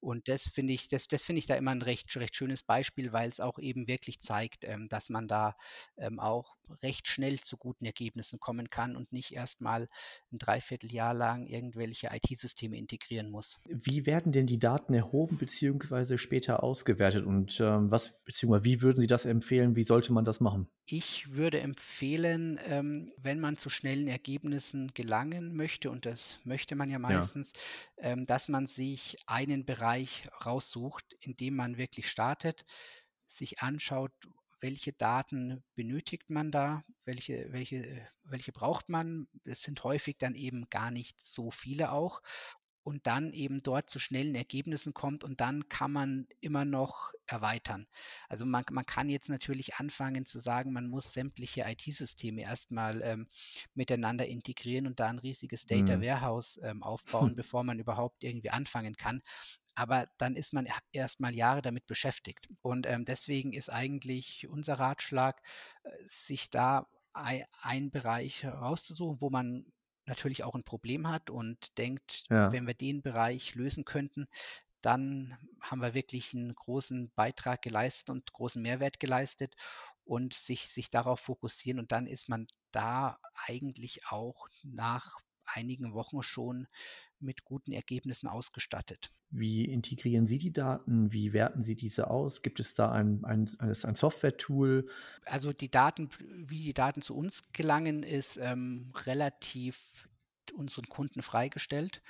Und 0.00 0.28
das 0.28 0.44
finde 0.48 0.72
ich, 0.72 0.88
das, 0.88 1.08
das 1.08 1.22
finde 1.24 1.38
ich 1.40 1.46
da 1.46 1.54
immer 1.56 1.72
ein 1.72 1.82
recht, 1.82 2.14
recht 2.16 2.36
schönes 2.36 2.62
Beispiel, 2.62 3.12
weil 3.12 3.28
es 3.28 3.40
auch 3.40 3.58
eben 3.58 3.86
wirklich 3.88 4.20
zeigt, 4.20 4.64
ähm, 4.64 4.88
dass 4.88 5.08
man 5.08 5.28
da 5.28 5.56
ähm, 5.96 6.18
auch 6.20 6.56
recht 6.82 7.08
schnell 7.08 7.40
zu 7.40 7.56
guten 7.56 7.84
Ergebnissen 7.84 8.38
kommen 8.40 8.70
kann 8.70 8.96
und 8.96 9.12
nicht 9.12 9.32
erst 9.32 9.60
mal 9.60 9.88
ein 10.32 10.38
Dreivierteljahr 10.38 11.14
lang 11.14 11.46
irgendwelche 11.46 12.08
IT-Systeme 12.12 12.76
integrieren 12.76 13.30
muss. 13.30 13.58
Wie 13.70 14.04
werden 14.04 14.32
denn 14.32 14.46
die 14.48 14.58
Daten 14.58 14.94
erhoben 14.94 15.38
beziehungsweise 15.38 16.18
später 16.18 16.62
ausgewertet 16.64 17.24
und, 17.24 17.60
ähm, 17.60 17.88
was 17.90 18.22
beziehungsweise 18.24 18.64
wie 18.64 18.82
würden 18.82 19.00
Sie 19.00 19.06
das 19.06 19.26
empfehlen? 19.26 19.76
Wie 19.76 19.84
sollte 19.84 20.12
man 20.12 20.24
das 20.24 20.40
machen? 20.40 20.68
Ich 20.90 21.32
würde 21.32 21.60
empfehlen, 21.60 22.58
ähm, 22.64 23.12
wenn 23.18 23.40
man 23.40 23.58
zu 23.58 23.68
schnellen 23.68 24.08
Ergebnissen 24.08 24.88
gelangen 24.94 25.54
möchte, 25.54 25.90
und 25.90 26.06
das 26.06 26.40
möchte 26.44 26.76
man 26.76 26.88
ja 26.88 26.98
Ja. 27.06 27.28
meistens, 27.28 27.52
ähm, 27.98 28.24
dass 28.24 28.48
man 28.48 28.66
sich 28.66 29.16
einen 29.26 29.66
Bereich 29.66 29.87
raussucht, 29.96 31.04
in 31.20 31.36
dem 31.36 31.56
man 31.56 31.78
wirklich 31.78 32.08
startet, 32.10 32.64
sich 33.26 33.60
anschaut, 33.60 34.12
welche 34.60 34.92
Daten 34.92 35.62
benötigt 35.76 36.30
man 36.30 36.50
da, 36.50 36.82
welche, 37.04 37.52
welche, 37.52 38.08
welche 38.24 38.52
braucht 38.52 38.88
man. 38.88 39.28
Es 39.44 39.62
sind 39.62 39.84
häufig 39.84 40.18
dann 40.18 40.34
eben 40.34 40.68
gar 40.68 40.90
nicht 40.90 41.20
so 41.20 41.50
viele 41.50 41.92
auch 41.92 42.22
und 42.82 43.06
dann 43.06 43.32
eben 43.34 43.62
dort 43.62 43.90
zu 43.90 43.98
schnellen 43.98 44.34
Ergebnissen 44.34 44.94
kommt 44.94 45.22
und 45.22 45.40
dann 45.42 45.68
kann 45.68 45.92
man 45.92 46.26
immer 46.40 46.64
noch 46.64 47.12
erweitern. 47.26 47.86
Also 48.28 48.46
man, 48.46 48.64
man 48.70 48.86
kann 48.86 49.10
jetzt 49.10 49.28
natürlich 49.28 49.74
anfangen 49.74 50.24
zu 50.24 50.40
sagen, 50.40 50.72
man 50.72 50.88
muss 50.88 51.12
sämtliche 51.12 51.64
IT-Systeme 51.66 52.40
erstmal 52.42 53.02
ähm, 53.02 53.28
miteinander 53.74 54.26
integrieren 54.26 54.86
und 54.86 55.00
da 55.00 55.08
ein 55.08 55.18
riesiges 55.18 55.66
Data 55.66 56.00
Mhm. 56.00 56.00
Warehouse 56.00 56.58
ähm, 56.62 56.82
aufbauen, 56.82 57.34
bevor 57.36 57.62
man 57.62 57.78
überhaupt 57.78 58.24
irgendwie 58.24 58.50
anfangen 58.50 58.96
kann. 58.96 59.22
Aber 59.78 60.08
dann 60.18 60.34
ist 60.34 60.52
man 60.52 60.66
erstmal 60.90 61.34
Jahre 61.36 61.62
damit 61.62 61.86
beschäftigt. 61.86 62.48
Und 62.62 62.84
ähm, 62.86 63.04
deswegen 63.04 63.52
ist 63.52 63.68
eigentlich 63.70 64.48
unser 64.48 64.80
Ratschlag, 64.80 65.40
äh, 65.84 65.90
sich 66.08 66.50
da 66.50 66.88
ein, 67.12 67.44
einen 67.62 67.92
Bereich 67.92 68.44
rauszusuchen, 68.44 69.20
wo 69.20 69.30
man 69.30 69.66
natürlich 70.04 70.42
auch 70.42 70.56
ein 70.56 70.64
Problem 70.64 71.08
hat 71.08 71.30
und 71.30 71.78
denkt, 71.78 72.24
Ja. 72.28 72.50
wenn 72.50 72.66
wir 72.66 72.74
den 72.74 73.02
Bereich 73.02 73.54
lösen 73.54 73.84
könnten, 73.84 74.26
dann 74.82 75.38
haben 75.60 75.80
wir 75.80 75.94
wirklich 75.94 76.34
einen 76.34 76.52
großen 76.54 77.12
Beitrag 77.14 77.62
geleistet 77.62 78.10
und 78.10 78.32
großen 78.32 78.60
Mehrwert 78.60 78.98
geleistet 78.98 79.54
und 80.04 80.34
sich 80.34 80.70
sich 80.70 80.90
darauf 80.90 81.20
fokussieren 81.20 81.78
und 81.78 81.92
dann 81.92 82.08
ist 82.08 82.28
man 82.28 82.48
da 82.72 83.18
eigentlich 83.46 84.06
auch 84.06 84.48
nach 84.64 85.18
einigen 85.54 85.94
Wochen 85.94 86.22
schon 86.22 86.66
mit 87.20 87.44
guten 87.44 87.72
Ergebnissen 87.72 88.28
ausgestattet. 88.28 89.12
Wie 89.30 89.64
integrieren 89.64 90.26
Sie 90.26 90.38
die 90.38 90.52
Daten? 90.52 91.12
Wie 91.12 91.32
werten 91.32 91.62
Sie 91.62 91.74
diese 91.74 92.08
aus? 92.08 92.42
Gibt 92.42 92.60
es 92.60 92.74
da 92.74 92.90
ein 92.90 93.24
ein 93.24 93.50
ein 93.58 93.68
ein 93.82 93.94
Software-Tool? 93.94 94.88
Also, 95.24 95.52
die 95.52 95.70
Daten 95.70 96.10
wie 96.18 96.62
die 96.62 96.74
Daten 96.74 97.02
zu 97.02 97.14
uns 97.14 97.42
gelangen, 97.52 98.02
ist, 98.02 98.38
ähm, 98.38 98.92
relativ 99.04 100.08
unseren 100.54 100.88
Kunden 100.88 101.22
freigestellt. 101.22 102.02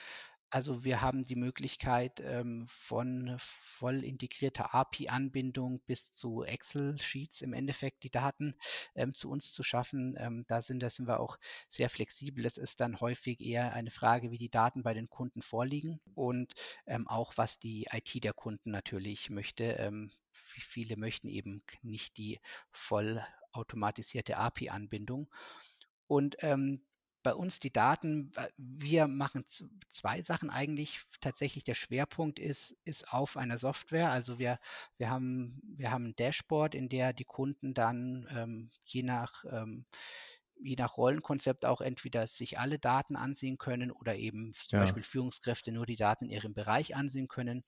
Also, 0.51 0.83
wir 0.83 1.03
haben 1.03 1.25
die 1.25 1.37
Möglichkeit, 1.37 2.21
ähm, 2.25 2.67
von 2.69 3.37
voll 3.39 4.03
integrierter 4.03 4.75
API-Anbindung 4.75 5.81
bis 5.87 6.11
zu 6.13 6.43
Excel-Sheets 6.43 7.43
im 7.43 7.53
Endeffekt 7.53 8.03
die 8.03 8.11
Daten, 8.11 8.55
ähm, 8.95 9.13
zu 9.15 9.29
uns 9.31 9.53
zu 9.53 9.63
schaffen. 9.63 10.17
Ähm, 10.19 10.45
da 10.49 10.63
sind 10.63 10.81
da 10.81 10.89
sind 10.89 11.07
wir 11.07 11.21
auch 11.21 11.39
sehr 11.69 11.91
flexibel. 11.91 12.47
Es 12.47 12.57
ist 12.57 12.81
dann 12.81 12.99
häufig 13.01 13.41
eher 13.41 13.75
eine 13.75 13.91
Frage, 13.91 14.31
wie 14.31 14.39
die 14.39 14.49
Daten 14.51 14.83
bei 14.83 14.95
den 14.95 15.11
Kunden 15.11 15.43
vorliegen 15.43 16.01
und, 16.15 16.55
ähm, 16.87 17.07
auch 17.09 17.35
was 17.37 17.59
die 17.59 17.87
IT 17.93 18.25
der 18.25 18.33
Kunden 18.33 18.71
natürlich 18.71 19.29
möchte. 19.29 19.65
Ähm, 19.65 20.11
viele 20.33 20.97
möchten 20.97 21.29
eben 21.29 21.63
nicht 21.83 22.17
die 22.17 22.41
vollautomatisierte 22.71 24.39
API-Anbindung. 24.39 25.29
Und, 26.07 26.37
ähm, 26.41 26.83
bei 27.23 27.35
uns 27.35 27.61
die 27.61 27.73
Daten, 27.73 28.33
wir 28.57 29.09
machen 29.09 29.45
zwei 29.89 30.23
Sachen 30.23 30.51
eigentlich. 30.51 31.03
Tatsächlich 31.21 31.65
der 31.65 31.75
Schwerpunkt 31.75 32.39
ist 32.39 32.77
ist 32.85 33.13
auf 33.13 33.37
einer 33.37 33.59
Software. 33.59 34.11
Also, 34.11 34.39
wir 34.39 34.59
wir 34.99 35.11
haben 35.11 35.61
wir 35.77 35.91
haben 35.91 36.07
'n 36.07 36.17
Dashboard, 36.17 36.75
in 36.75 36.89
der 36.89 37.13
die 37.13 37.25
Kunden 37.25 37.75
dann, 37.75 38.27
ähm, 38.31 38.71
je 38.85 39.03
nach 39.03 39.45
ähm, 39.51 39.87
je 40.61 40.75
nach 40.77 40.97
Rollenkonzept 40.97 41.65
auch 41.65 41.81
entweder 41.81 42.27
sich 42.27 42.59
alle 42.59 42.79
Daten 42.81 43.15
ansehen 43.17 43.59
können 43.59 43.91
oder 43.93 44.17
eben 44.17 44.53
zum 44.55 44.77
Ja, 44.77 44.79
Beispiel 44.79 45.05
Führungskräfte 45.05 45.71
nur 45.73 45.87
die 45.87 45.97
Daten 45.97 46.25
in 46.27 46.31
ihrem 46.33 46.55
Bereich 46.55 46.97
ansehen 46.97 47.29
können, 47.29 47.63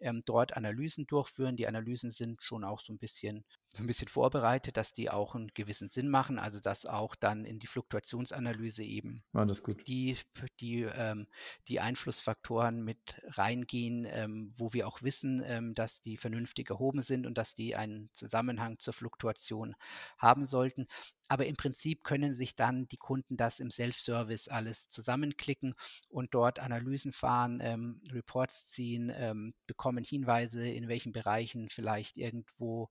ähm, 0.00 0.22
dort 0.26 0.56
Analysen 0.56 1.06
durchführen. 1.06 1.56
Die 1.56 1.66
Analysen 1.68 2.10
sind 2.10 2.42
schon 2.42 2.64
auch 2.64 2.80
so 2.80 2.92
ein 2.92 2.98
bisschen 2.98 3.44
so 3.74 3.82
'n 3.82 3.86
bisschen 3.86 4.08
vorbereitet, 4.08 4.76
dass 4.76 4.92
die 4.94 5.10
auch 5.10 5.34
einen 5.34 5.48
gewissen 5.54 5.88
Sinn 5.88 6.08
machen, 6.08 6.38
also, 6.38 6.60
dass 6.60 6.86
auch 6.86 7.14
dann 7.16 7.44
in 7.44 7.60
die 7.60 7.66
Fluktuationsanalyse 7.68 8.82
eben 8.84 9.22
gut. 9.62 9.86
die 9.86 10.16
die, 10.60 10.82
ähm 10.82 11.26
die 11.68 11.80
Einflussfaktoren 11.80 12.82
mit 12.84 13.20
reingehen, 13.24 14.06
ähm, 14.08 14.54
wo 14.58 14.72
wir 14.72 14.86
auch 14.88 15.02
wissen, 15.02 15.42
ähm, 15.46 15.74
dass 15.74 16.00
die 16.00 16.16
vernünftig 16.16 16.70
erhoben 16.70 17.02
sind 17.02 17.26
und 17.26 17.38
dass 17.38 17.54
die 17.54 17.76
einen 17.76 18.10
Zusammenhang 18.12 18.78
zur 18.78 18.94
Fluktuation 18.94 19.74
haben 20.18 20.46
sollten. 20.46 20.86
Aber 21.28 21.46
im 21.46 21.56
Prinzip 21.56 22.04
können 22.04 22.34
sich 22.34 22.56
dann 22.56 22.88
die 22.88 22.96
Kunden 22.96 23.36
das 23.36 23.60
im 23.60 23.70
Self-Service 23.70 24.48
alles 24.48 24.88
zusammenklicken 24.88 25.74
und 26.08 26.34
dort 26.34 26.58
Analysen 26.58 27.12
fahren, 27.12 27.60
ähm, 27.62 28.02
Reports 28.12 28.68
ziehen, 28.68 29.12
ähm, 29.14 29.54
bekommen 29.92 30.04
Hinweise, 30.04 30.66
in 30.68 30.88
welchen 30.88 31.12
Bereichen 31.12 31.68
vielleicht 31.70 32.16
irgendwo 32.18 32.88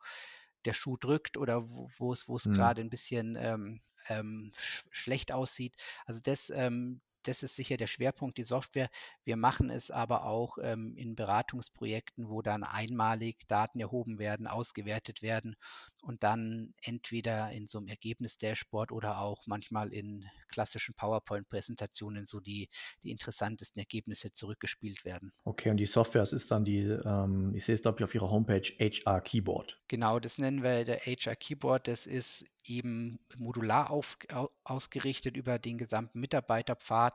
der 0.66 0.74
Schuh 0.74 0.98
drückt 0.98 1.38
oder 1.38 1.70
wo 1.70 2.14
es 2.14 2.28
wo 2.28 2.36
es 2.38 2.46
Mhm. 2.46 2.50
grade 2.52 2.82
'n 2.82 2.90
bisschen, 2.90 3.36
ähm, 3.40 3.82
ähm, 4.10 4.52
sch 4.58 4.88
schlecht 4.92 5.32
aussieht. 5.32 5.76
Also 6.06 6.22
das, 6.24 6.50
ähm 6.52 7.02
das 7.24 7.44
ist 7.44 7.56
sicher 7.56 7.78
der 7.78 7.88
Schwerpunkt, 7.88 8.38
die 8.38 8.44
Software. 8.44 8.90
Wir 9.24 9.36
machen 9.36 9.70
es 9.70 9.92
aber 9.92 10.26
auch 10.26 10.58
ähm, 10.62 10.96
in 10.96 11.16
Beratungsprojekten, 11.16 12.30
wo 12.30 12.42
dann 12.42 12.64
einmalig 12.64 13.48
Daten 13.48 13.80
erhoben 13.80 14.20
werden, 14.20 14.48
ausgewertet 14.48 15.22
werden 15.22 15.56
und 16.02 16.24
dann 16.24 16.74
entweder 16.82 17.52
in 17.52 17.68
so 17.68 17.78
einem 17.78 17.88
Ergebnis-Dashboard 17.88 18.92
oder 18.92 19.20
auch 19.20 19.46
manchmal 19.48 19.94
in 19.94 20.26
klassischen 20.50 20.96
PowerPoint-Präsentationen 20.96 22.26
so 22.26 22.40
die, 22.40 22.70
die 23.04 23.12
interessantesten 23.12 23.80
Ergebnisse 23.80 24.32
zurückgespielt 24.32 25.06
werden. 25.06 25.32
Okay, 25.44 25.70
und 25.70 25.78
die 25.78 25.86
Software, 25.86 26.22
das 26.22 26.34
ist 26.34 26.52
dann 26.52 26.64
die, 26.64 26.80
ähm, 26.80 27.54
ich 27.56 27.66
sehe 27.66 27.76
es 27.76 27.82
glaube 27.82 27.98
ich 28.00 28.04
auf 28.04 28.16
Ihrer 28.16 28.30
Homepage, 28.30 28.62
HR 28.62 29.22
Keyboard. 29.22 29.80
Genau, 29.88 30.20
das 30.20 30.38
nennen 30.38 30.64
wir 30.64 30.86
der 30.86 31.00
HR 31.00 31.36
Keyboard. 31.36 31.88
Das 31.88 32.06
ist 32.06 32.46
eben 32.66 33.20
modular 33.36 33.90
auf, 33.90 34.18
ausgerichtet 34.64 35.38
über 35.38 35.60
den 35.60 35.78
gesamten 35.78 36.20
Mitarbeiterpfad. 36.20 37.09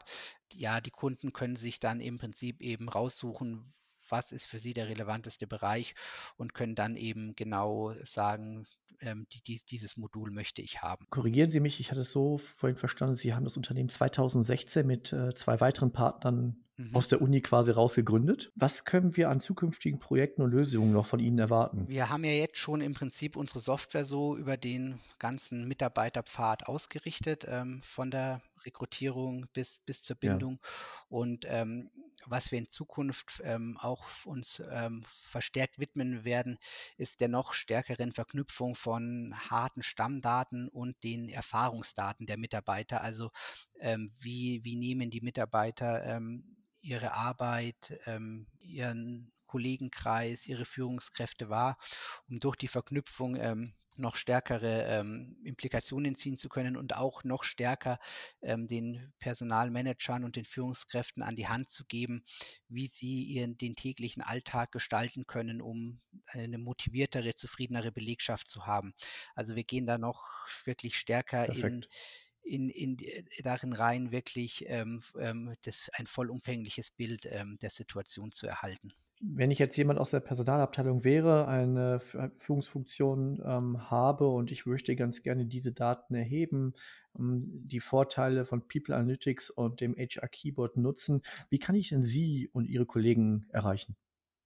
Ja, 0.52 0.80
die 0.80 0.90
Kunden 0.90 1.32
können 1.32 1.56
sich 1.56 1.80
dann 1.80 2.00
im 2.00 2.18
Prinzip 2.18 2.60
eben 2.60 2.88
raussuchen, 2.88 3.72
was 4.08 4.32
ist 4.32 4.46
für 4.46 4.58
sie 4.58 4.74
der 4.74 4.88
relevanteste 4.88 5.46
Bereich 5.46 5.94
und 6.36 6.54
können 6.54 6.74
dann 6.74 6.96
eben 6.96 7.34
genau 7.36 7.94
sagen, 8.04 8.66
ähm, 9.00 9.26
die, 9.32 9.42
die, 9.42 9.60
dieses 9.70 9.96
Modul 9.96 10.30
möchte 10.30 10.62
ich 10.62 10.82
haben. 10.82 11.06
Korrigieren 11.10 11.50
Sie 11.50 11.60
mich, 11.60 11.80
ich 11.80 11.90
hatte 11.90 12.00
es 12.00 12.12
so 12.12 12.38
vorhin 12.38 12.76
verstanden, 12.76 13.16
Sie 13.16 13.34
haben 13.34 13.44
das 13.44 13.56
Unternehmen 13.56 13.88
2016 13.88 14.86
mit 14.86 15.12
äh, 15.12 15.34
zwei 15.34 15.60
weiteren 15.60 15.92
Partnern 15.92 16.64
mhm. 16.76 16.94
aus 16.94 17.08
der 17.08 17.20
Uni 17.20 17.40
quasi 17.40 17.70
rausgegründet. 17.70 18.52
Was 18.54 18.84
können 18.84 19.16
wir 19.16 19.30
an 19.30 19.40
zukünftigen 19.40 19.98
Projekten 19.98 20.42
und 20.42 20.50
Lösungen 20.50 20.92
noch 20.92 21.06
von 21.06 21.20
Ihnen 21.20 21.38
erwarten? 21.38 21.88
Wir 21.88 22.08
haben 22.08 22.24
ja 22.24 22.32
jetzt 22.32 22.58
schon 22.58 22.80
im 22.80 22.94
Prinzip 22.94 23.36
unsere 23.36 23.60
Software 23.60 24.04
so 24.04 24.36
über 24.36 24.56
den 24.56 25.00
ganzen 25.18 25.66
Mitarbeiterpfad 25.66 26.66
ausgerichtet, 26.66 27.46
ähm, 27.48 27.82
von 27.82 28.10
der 28.10 28.40
Rekrutierung 28.64 29.46
bis, 29.52 29.80
bis 29.80 30.02
zur 30.02 30.16
Bindung. 30.16 30.58
Ja. 30.62 30.68
Und 31.08 31.44
ähm, 31.48 31.90
was 32.26 32.50
wir 32.50 32.58
in 32.58 32.68
Zukunft 32.70 33.40
ähm, 33.44 33.76
auch 33.78 34.04
uns 34.24 34.62
ähm, 34.70 35.04
verstärkt 35.22 35.78
widmen 35.78 36.24
werden, 36.24 36.58
ist 36.96 37.20
der 37.20 37.28
noch 37.28 37.52
stärkeren 37.52 38.12
Verknüpfung 38.12 38.74
von 38.74 39.34
harten 39.50 39.82
Stammdaten 39.82 40.68
und 40.68 41.02
den 41.02 41.28
Erfahrungsdaten 41.28 42.26
der 42.26 42.38
Mitarbeiter. 42.38 43.02
Also 43.02 43.30
ähm, 43.80 44.12
wie, 44.20 44.64
wie 44.64 44.76
nehmen 44.76 45.10
die 45.10 45.20
Mitarbeiter 45.20 46.04
ähm, 46.04 46.56
ihre 46.80 47.12
Arbeit, 47.12 47.98
ähm, 48.06 48.46
ihren 48.60 49.32
Kollegenkreis, 49.46 50.46
ihre 50.46 50.64
Führungskräfte 50.64 51.48
wahr, 51.48 51.78
um 52.28 52.38
durch 52.40 52.56
die 52.56 52.68
Verknüpfung 52.68 53.36
ähm, 53.36 53.74
noch 53.96 54.16
stärkere 54.16 54.84
ähm, 54.84 55.36
Implikationen 55.44 56.14
ziehen 56.14 56.36
zu 56.36 56.48
können 56.48 56.76
und 56.76 56.96
auch 56.96 57.24
noch 57.24 57.44
stärker 57.44 57.98
ähm, 58.42 58.68
den 58.68 59.12
Personalmanagern 59.18 60.24
und 60.24 60.36
den 60.36 60.44
Führungskräften 60.44 61.22
an 61.22 61.36
die 61.36 61.48
Hand 61.48 61.68
zu 61.68 61.84
geben, 61.84 62.24
wie 62.68 62.88
sie 62.88 63.24
ihren 63.24 63.56
den 63.56 63.76
täglichen 63.76 64.22
Alltag 64.22 64.72
gestalten 64.72 65.26
können, 65.26 65.60
um 65.60 66.00
eine 66.26 66.58
motiviertere, 66.58 67.34
zufriedenere 67.34 67.92
Belegschaft 67.92 68.48
zu 68.48 68.66
haben. 68.66 68.94
Also 69.34 69.56
wir 69.56 69.64
gehen 69.64 69.86
da 69.86 69.98
noch 69.98 70.24
wirklich 70.64 70.96
stärker 70.96 71.46
Perfekt. 71.46 71.64
in 71.64 71.86
in, 72.46 72.68
in 72.68 72.98
darin 73.42 73.72
rein, 73.72 74.10
wirklich 74.12 74.64
ähm, 74.68 75.02
ähm, 75.18 75.56
das, 75.62 75.88
ein 75.94 76.06
vollumfängliches 76.06 76.90
Bild 76.90 77.26
ähm, 77.30 77.56
der 77.62 77.70
Situation 77.70 78.32
zu 78.32 78.46
erhalten 78.46 78.92
wenn 79.20 79.50
ich 79.50 79.58
jetzt 79.58 79.76
jemand 79.76 79.98
aus 79.98 80.10
der 80.10 80.20
Personalabteilung 80.20 81.04
wäre, 81.04 81.46
eine 81.46 82.00
Führungsfunktion 82.36 83.42
ähm, 83.44 83.90
habe 83.90 84.28
und 84.28 84.50
ich 84.50 84.66
möchte 84.66 84.96
ganz 84.96 85.22
gerne 85.22 85.46
diese 85.46 85.72
Daten 85.72 86.14
erheben, 86.14 86.74
ähm, 87.18 87.40
die 87.42 87.80
Vorteile 87.80 88.44
von 88.44 88.66
People 88.66 88.94
Analytics 88.94 89.50
und 89.50 89.80
dem 89.80 89.94
HR 89.94 90.28
Keyboard 90.28 90.76
nutzen, 90.76 91.22
wie 91.48 91.58
kann 91.58 91.74
ich 91.74 91.88
denn 91.88 92.02
Sie 92.02 92.48
und 92.52 92.66
Ihre 92.66 92.86
Kollegen 92.86 93.46
erreichen? 93.50 93.96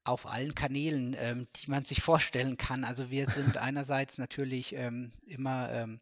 Auf 0.05 0.27
allen 0.27 0.55
Kanälen, 0.55 1.15
ähm, 1.19 1.49
die 1.57 1.71
man 1.71 1.85
sich 1.85 2.03
vorstellen 2.03 2.57
kann. 2.57 2.85
Also 2.85 3.11
wir 3.11 3.29
sind 3.29 3.57
einerseits 3.59 4.19
natürlich 4.19 4.75
ähm, 4.75 5.13
immer 5.27 5.71
ähm, 5.73 6.01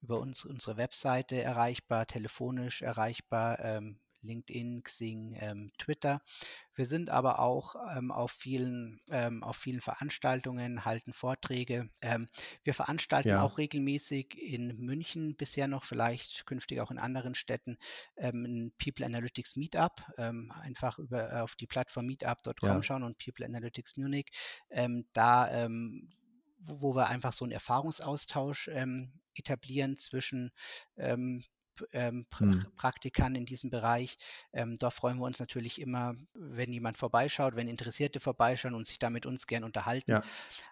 über 0.00 0.20
uns, 0.20 0.44
unsere 0.44 0.76
Webseite 0.76 1.40
erreichbar, 1.40 2.06
telefonisch 2.06 2.82
erreichbar, 2.82 3.58
ähm, 3.60 3.98
LinkedIn, 4.22 4.82
Xing, 4.82 5.36
ähm, 5.38 5.72
Twitter. 5.78 6.22
Wir 6.74 6.86
sind 6.86 7.10
aber 7.10 7.38
auch 7.38 7.74
ähm, 7.96 8.10
auf, 8.10 8.32
vielen, 8.32 9.00
ähm, 9.10 9.42
auf 9.42 9.56
vielen 9.56 9.80
Veranstaltungen, 9.80 10.84
halten 10.84 11.12
Vorträge. 11.12 11.90
Ähm, 12.00 12.28
wir 12.64 12.74
veranstalten 12.74 13.28
ja. 13.28 13.42
auch 13.42 13.58
regelmäßig 13.58 14.38
in 14.38 14.78
München, 14.78 15.36
bisher 15.36 15.68
noch 15.68 15.84
vielleicht 15.84 16.46
künftig 16.46 16.80
auch 16.80 16.90
in 16.90 16.98
anderen 16.98 17.34
Städten, 17.34 17.76
ähm, 18.16 18.44
ein 18.44 18.72
People 18.78 19.04
Analytics 19.04 19.56
Meetup. 19.56 20.02
Ähm, 20.16 20.50
einfach 20.52 20.98
über, 20.98 21.32
äh, 21.32 21.40
auf 21.40 21.54
die 21.56 21.66
Plattform 21.66 22.06
meetup.com 22.06 22.68
ja. 22.68 22.82
schauen 22.82 23.02
und 23.02 23.18
People 23.18 23.44
Analytics 23.44 23.96
Munich. 23.96 24.30
da 25.12 25.68
wo 26.64 26.94
wir 26.94 27.08
einfach 27.08 27.32
so 27.32 27.44
einen 27.44 27.52
Erfahrungsaustausch 27.52 28.70
etablieren 29.34 29.96
zwischen 29.96 30.52
ähm, 30.96 31.42
ähm, 31.92 32.26
mhm. 32.38 32.66
Praktikern 32.76 33.34
in 33.34 33.46
diesem 33.46 33.70
Bereich. 33.70 34.18
Ähm, 34.52 34.76
da 34.78 34.90
freuen 34.90 35.18
wir 35.18 35.24
uns 35.24 35.40
natürlich 35.40 35.80
immer, 35.80 36.14
wenn 36.34 36.72
jemand 36.72 36.96
vorbeischaut, 36.96 37.56
wenn 37.56 37.68
Interessierte 37.68 38.20
vorbeischauen 38.20 38.74
und 38.74 38.86
sich 38.86 38.98
da 38.98 39.10
mit 39.10 39.26
uns 39.26 39.46
gern 39.46 39.64
unterhalten. 39.64 40.10
Ja. 40.10 40.22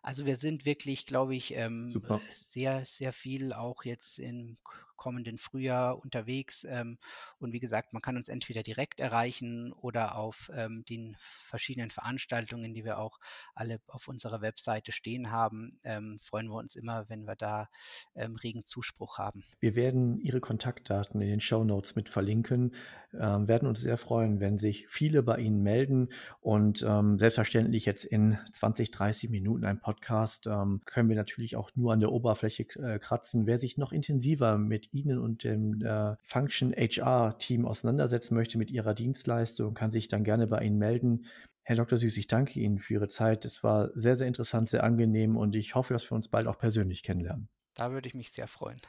Also 0.02 0.26
wir 0.26 0.36
sind 0.36 0.64
wirklich, 0.64 1.06
glaube 1.06 1.34
ich, 1.34 1.54
ähm, 1.54 1.90
sehr, 2.30 2.84
sehr 2.84 3.12
viel 3.12 3.52
auch 3.52 3.84
jetzt 3.84 4.18
in 4.18 4.56
kommenden 5.00 5.38
Frühjahr 5.38 5.98
unterwegs. 5.98 6.64
Ähm, 6.68 6.98
und 7.38 7.54
wie 7.54 7.58
gesagt, 7.58 7.94
man 7.94 8.02
kann 8.02 8.18
uns 8.18 8.28
entweder 8.28 8.62
direkt 8.62 9.00
erreichen 9.00 9.72
oder 9.72 10.16
auf 10.16 10.50
ähm, 10.54 10.84
den 10.88 11.16
verschiedenen 11.46 11.90
Veranstaltungen, 11.90 12.74
die 12.74 12.84
wir 12.84 12.98
auch 12.98 13.18
alle 13.54 13.80
auf 13.88 14.08
unserer 14.08 14.42
Webseite 14.42 14.92
stehen 14.92 15.30
haben, 15.30 15.80
ähm, 15.84 16.18
freuen 16.22 16.48
wir 16.48 16.56
uns 16.56 16.76
immer, 16.76 17.08
wenn 17.08 17.24
wir 17.24 17.34
da 17.34 17.70
ähm, 18.14 18.36
regen 18.36 18.62
Zuspruch 18.62 19.16
haben. 19.16 19.42
Wir 19.58 19.74
werden 19.74 20.20
Ihre 20.20 20.40
Kontaktdaten 20.40 21.22
in 21.22 21.28
den 21.28 21.40
Show 21.40 21.64
Notes 21.64 21.96
mit 21.96 22.10
verlinken, 22.10 22.74
ähm, 23.18 23.48
werden 23.48 23.66
uns 23.66 23.80
sehr 23.80 23.96
freuen, 23.96 24.38
wenn 24.38 24.58
sich 24.58 24.86
viele 24.88 25.22
bei 25.22 25.38
Ihnen 25.38 25.62
melden 25.62 26.10
und 26.40 26.84
ähm, 26.86 27.18
selbstverständlich 27.18 27.86
jetzt 27.86 28.04
in 28.04 28.38
20, 28.52 28.90
30 28.90 29.30
Minuten 29.30 29.64
ein 29.64 29.80
Podcast 29.80 30.44
können 30.84 31.08
wir 31.08 31.16
natürlich 31.16 31.56
auch 31.56 31.70
nur 31.74 31.92
an 31.92 32.00
der 32.00 32.12
Oberfläche 32.12 32.64
äh, 32.80 32.98
kratzen. 32.98 33.46
Wer 33.46 33.58
sich 33.58 33.78
noch 33.78 33.92
intensiver 33.92 34.58
mit 34.58 34.89
Ihnen 34.92 35.18
und 35.18 35.44
dem 35.44 35.82
äh, 35.82 36.16
Function 36.22 36.72
HR 36.72 37.38
Team 37.38 37.66
auseinandersetzen 37.66 38.34
möchte 38.34 38.58
mit 38.58 38.70
Ihrer 38.70 38.94
Dienstleistung, 38.94 39.74
kann 39.74 39.90
sich 39.90 40.08
dann 40.08 40.24
gerne 40.24 40.46
bei 40.46 40.62
Ihnen 40.62 40.78
melden. 40.78 41.26
Herr 41.62 41.76
Dr. 41.76 41.98
Süß, 41.98 42.16
ich 42.16 42.26
danke 42.26 42.58
Ihnen 42.58 42.78
für 42.78 42.94
Ihre 42.94 43.08
Zeit. 43.08 43.44
Es 43.44 43.62
war 43.62 43.90
sehr, 43.94 44.16
sehr 44.16 44.26
interessant, 44.26 44.68
sehr 44.68 44.82
angenehm 44.82 45.36
und 45.36 45.54
ich 45.54 45.74
hoffe, 45.74 45.92
dass 45.92 46.10
wir 46.10 46.16
uns 46.16 46.28
bald 46.28 46.46
auch 46.46 46.58
persönlich 46.58 47.02
kennenlernen. 47.02 47.48
Da 47.74 47.92
würde 47.92 48.08
ich 48.08 48.14
mich 48.14 48.32
sehr 48.32 48.48
freuen. 48.48 48.80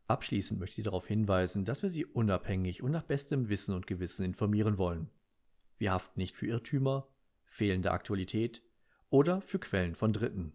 Abschließend 0.06 0.60
möchte 0.60 0.80
ich 0.80 0.84
darauf 0.84 1.06
hinweisen, 1.06 1.64
dass 1.64 1.82
wir 1.82 1.90
Sie 1.90 2.04
unabhängig 2.04 2.82
und 2.82 2.90
nach 2.90 3.04
bestem 3.04 3.48
Wissen 3.48 3.74
und 3.74 3.86
Gewissen 3.86 4.24
informieren 4.24 4.76
wollen. 4.76 5.10
Wir 5.78 5.92
haften 5.92 6.20
nicht 6.20 6.36
für 6.36 6.46
Irrtümer, 6.46 7.08
fehlende 7.46 7.90
Aktualität 7.90 8.62
oder 9.10 9.40
für 9.40 9.58
Quellen 9.58 9.94
von 9.94 10.12
Dritten. 10.12 10.52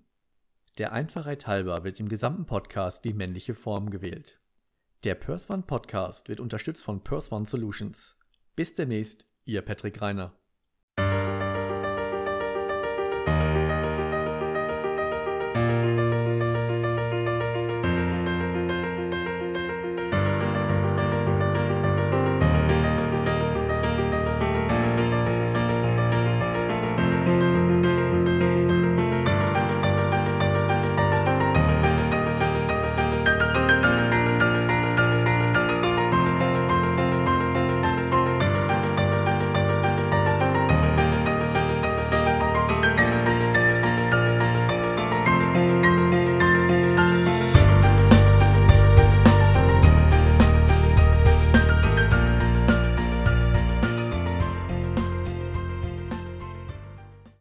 Der 0.78 0.94
Einfachheit 0.94 1.48
halber 1.48 1.84
wird 1.84 2.00
im 2.00 2.10
gesamten 2.10 2.46
Podcast 2.46 3.04
die 3.04 3.14
männliche 3.14 3.56
Form 3.56 3.90
gewählt. 3.90 4.40
Der 5.04 5.16
PersOne 5.16 5.64
Podcast 5.64 6.30
wird 6.30 6.40
unterstützt 6.40 6.84
von 6.84 7.04
PersOne 7.04 7.46
Solutions. 7.46 8.18
Bis 8.56 8.76
demnächst, 8.76 9.26
Ihr 9.46 9.62
Patrick 9.62 10.02
Reiner. 10.02 10.39